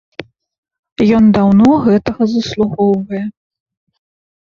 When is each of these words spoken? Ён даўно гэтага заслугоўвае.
Ён 1.17 1.23
даўно 1.39 1.69
гэтага 1.85 2.31
заслугоўвае. 2.35 3.25